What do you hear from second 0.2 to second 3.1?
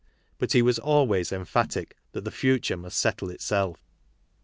But he was always emphatic that the future must